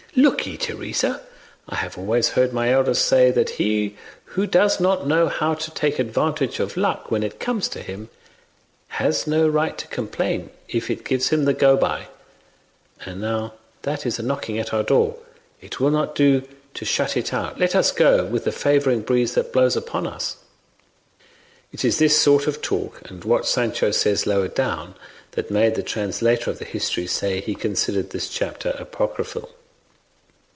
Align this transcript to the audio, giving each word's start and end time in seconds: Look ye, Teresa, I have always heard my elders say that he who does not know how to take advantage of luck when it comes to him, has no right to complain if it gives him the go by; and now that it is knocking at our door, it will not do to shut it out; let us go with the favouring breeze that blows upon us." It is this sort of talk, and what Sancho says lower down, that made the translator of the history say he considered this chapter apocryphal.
Look 0.13 0.45
ye, 0.45 0.57
Teresa, 0.57 1.21
I 1.69 1.75
have 1.75 1.97
always 1.97 2.31
heard 2.31 2.51
my 2.51 2.69
elders 2.73 2.97
say 2.99 3.31
that 3.31 3.51
he 3.51 3.95
who 4.25 4.45
does 4.45 4.77
not 4.77 5.07
know 5.07 5.29
how 5.29 5.53
to 5.53 5.71
take 5.71 5.99
advantage 5.99 6.59
of 6.59 6.75
luck 6.75 7.09
when 7.09 7.23
it 7.23 7.39
comes 7.39 7.69
to 7.69 7.81
him, 7.81 8.09
has 8.89 9.25
no 9.25 9.47
right 9.47 9.77
to 9.77 9.87
complain 9.87 10.49
if 10.67 10.89
it 10.91 11.05
gives 11.05 11.29
him 11.29 11.45
the 11.45 11.53
go 11.53 11.77
by; 11.77 12.07
and 13.05 13.21
now 13.21 13.53
that 13.83 13.99
it 14.01 14.07
is 14.09 14.19
knocking 14.19 14.59
at 14.59 14.73
our 14.73 14.83
door, 14.83 15.15
it 15.61 15.79
will 15.79 15.91
not 15.91 16.13
do 16.13 16.41
to 16.73 16.83
shut 16.83 17.15
it 17.15 17.33
out; 17.33 17.57
let 17.57 17.73
us 17.73 17.93
go 17.93 18.25
with 18.25 18.43
the 18.43 18.51
favouring 18.51 19.03
breeze 19.03 19.35
that 19.35 19.53
blows 19.53 19.77
upon 19.77 20.05
us." 20.05 20.35
It 21.71 21.85
is 21.85 21.99
this 21.99 22.19
sort 22.19 22.47
of 22.47 22.61
talk, 22.61 23.01
and 23.09 23.23
what 23.23 23.45
Sancho 23.47 23.91
says 23.91 24.27
lower 24.27 24.49
down, 24.49 24.95
that 25.31 25.49
made 25.49 25.75
the 25.75 25.81
translator 25.83 26.51
of 26.51 26.59
the 26.59 26.65
history 26.65 27.07
say 27.07 27.39
he 27.39 27.55
considered 27.55 28.09
this 28.09 28.27
chapter 28.27 28.71
apocryphal. 28.77 29.49